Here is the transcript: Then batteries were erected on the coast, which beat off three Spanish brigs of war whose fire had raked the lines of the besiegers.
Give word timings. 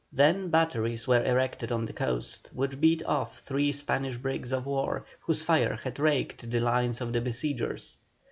Then 0.11 0.49
batteries 0.49 1.07
were 1.07 1.23
erected 1.23 1.71
on 1.71 1.85
the 1.85 1.93
coast, 1.93 2.49
which 2.53 2.81
beat 2.81 3.05
off 3.05 3.37
three 3.37 3.71
Spanish 3.71 4.17
brigs 4.17 4.51
of 4.51 4.65
war 4.65 5.05
whose 5.19 5.43
fire 5.43 5.75
had 5.75 5.99
raked 5.99 6.49
the 6.49 6.59
lines 6.59 7.01
of 7.01 7.13
the 7.13 7.21
besiegers. 7.21 7.97